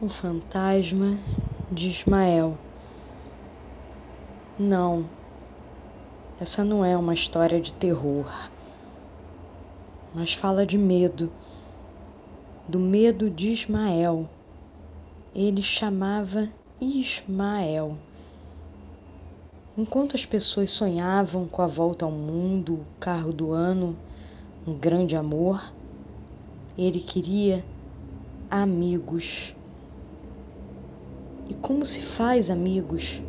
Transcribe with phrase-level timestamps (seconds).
[0.00, 1.18] O fantasma
[1.72, 2.56] de Ismael.
[4.56, 5.04] Não,
[6.40, 8.32] essa não é uma história de terror,
[10.14, 11.32] mas fala de medo,
[12.68, 14.28] do medo de Ismael.
[15.34, 16.48] Ele chamava
[16.80, 17.98] Ismael.
[19.76, 23.96] Enquanto as pessoas sonhavam com a volta ao mundo, o carro do ano,
[24.64, 25.72] um grande amor,
[26.78, 27.64] ele queria
[28.48, 29.57] amigos
[31.48, 33.22] e como se faz amigos?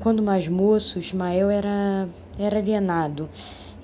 [0.00, 3.28] Quando mais moço, Ismael era, era alienado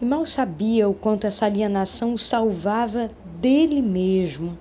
[0.01, 4.59] e mal sabia o quanto essa alienação o salvava dele mesmo.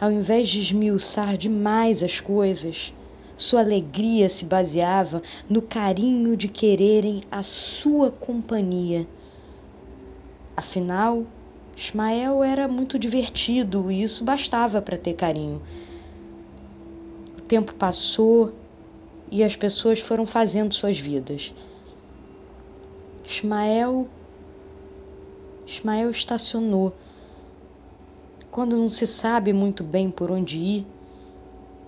[0.00, 2.92] Ao invés de esmiuçar demais as coisas,
[3.36, 9.06] sua alegria se baseava no carinho de quererem a sua companhia.
[10.56, 11.24] Afinal,
[11.76, 15.62] Ismael era muito divertido e isso bastava para ter carinho
[17.50, 18.54] tempo passou
[19.28, 21.52] e as pessoas foram fazendo suas vidas.
[23.26, 24.06] Ismael
[25.66, 26.94] Ismael estacionou.
[28.52, 30.86] Quando não se sabe muito bem por onde ir,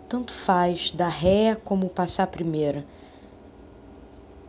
[0.09, 2.85] tanto faz dar ré como passar primeira.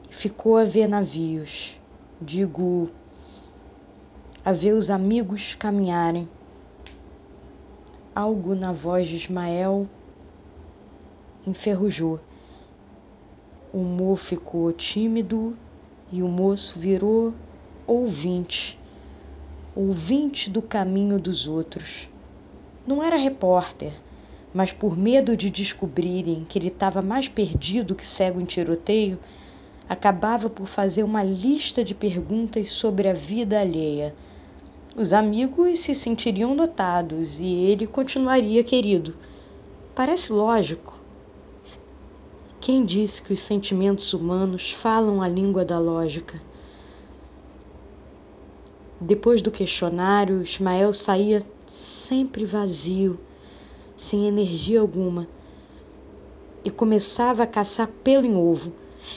[0.10, 1.80] Ficou a ver navios,
[2.20, 2.90] digo,
[4.44, 6.28] a ver os amigos caminharem.
[8.16, 9.88] Algo na voz de Ismael
[11.46, 12.20] enferrujou.
[13.72, 15.56] O humor ficou tímido
[16.12, 17.34] e o moço virou
[17.88, 18.80] ouvinte,
[19.76, 22.10] ouvinte do caminho dos outros.
[22.86, 23.94] Não era repórter,
[24.54, 29.18] mas por medo de descobrirem que ele estava mais perdido que cego em tiroteio,
[29.90, 34.16] acabava por fazer uma lista de perguntas sobre a vida alheia.
[34.96, 39.16] Os amigos se sentiriam notados e ele continuaria querido.
[39.96, 41.03] Parece lógico.
[42.64, 46.42] Quem disse que os sentimentos humanos falam a língua da lógica?
[49.02, 53.20] Depois do questionário, Ismael saía sempre vazio,
[53.98, 55.28] sem energia alguma,
[56.64, 58.72] e começava a caçar pelo em ovo.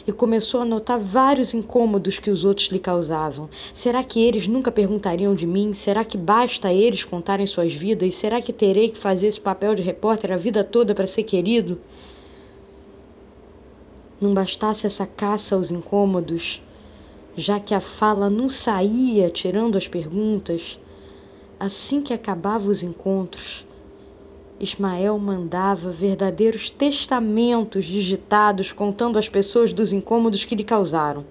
[0.05, 3.49] E começou a notar vários incômodos que os outros lhe causavam.
[3.73, 5.73] Será que eles nunca perguntariam de mim?
[5.73, 8.17] Será que basta eles contarem suas vidas?
[8.17, 11.81] Será que terei que fazer esse papel de repórter a vida toda para ser querido?
[14.19, 16.63] Não bastasse essa caça aos incômodos,
[17.37, 20.81] já que a fala não saía tirando as perguntas,
[21.61, 23.67] assim que acabava os encontros,
[24.59, 31.27] Ismael mandava verdadeiros testamentos digitados contando às pessoas dos incômodos que lhe causaram.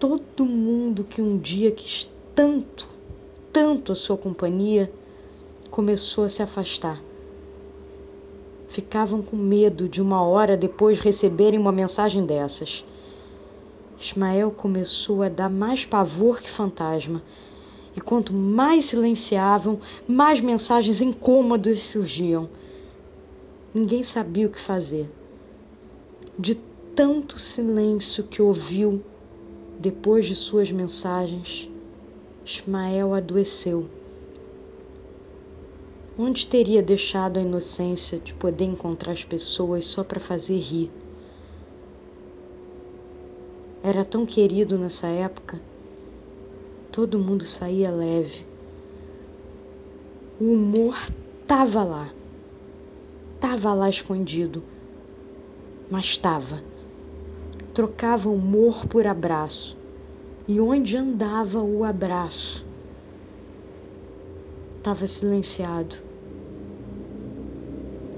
[0.00, 2.90] Todo mundo que um dia quis tanto,
[3.52, 4.92] tanto a sua companhia,
[5.70, 7.05] começou a se afastar
[8.68, 12.84] ficavam com medo de uma hora depois receberem uma mensagem dessas.
[13.98, 17.22] Ismael começou a dar mais pavor que fantasma.
[17.94, 22.48] E quanto mais silenciavam, mais mensagens incômodas surgiam.
[23.72, 25.10] Ninguém sabia o que fazer.
[26.38, 26.54] De
[26.94, 29.02] tanto silêncio que ouviu
[29.78, 31.70] depois de suas mensagens,
[32.44, 33.88] Ismael adoeceu.
[36.18, 40.90] Onde teria deixado a inocência de poder encontrar as pessoas só para fazer rir?
[43.82, 45.60] Era tão querido nessa época.
[46.90, 48.46] Todo mundo saía leve.
[50.40, 50.96] O humor
[51.46, 52.10] tava lá.
[53.38, 54.62] Tava lá escondido.
[55.90, 56.64] Mas tava.
[57.74, 59.76] Trocava humor por abraço.
[60.48, 62.64] E onde andava o abraço?
[64.82, 66.05] Tava silenciado.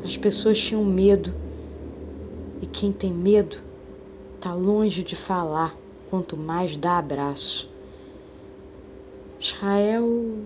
[0.05, 1.35] As pessoas tinham medo.
[2.63, 3.59] E quem tem medo
[4.37, 5.77] está longe de falar,
[6.09, 7.71] quanto mais dá abraço.
[9.41, 10.39] Israel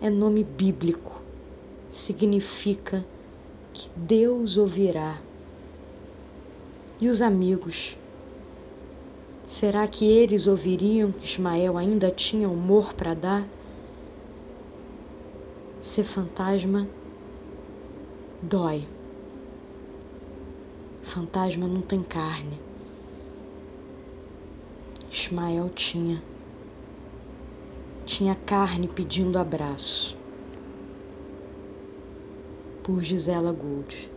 [0.00, 1.20] é nome bíblico,
[1.88, 3.04] significa
[3.72, 5.20] que Deus ouvirá.
[7.00, 7.96] E os amigos?
[9.46, 13.48] Será que eles ouviriam que Ismael ainda tinha humor para dar?
[15.80, 16.88] Ser fantasma
[18.42, 18.86] dói.
[21.02, 22.60] Fantasma não tem carne.
[25.10, 26.22] Ismael tinha.
[28.04, 30.16] Tinha carne pedindo abraço.
[32.82, 34.15] Por Gisela Gould.